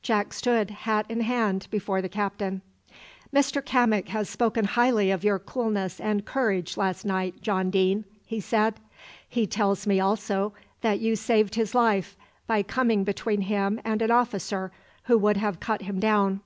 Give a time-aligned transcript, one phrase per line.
[0.00, 2.62] Jack stood hat in hand before the captain.
[3.34, 8.40] "Mr Cammock has spoken highly of your coolness and courage last night, John Deane," he
[8.40, 8.76] said.
[9.28, 12.16] "He tells me also that you saved his life
[12.46, 16.40] by coming between him and an officer who would have cut him down.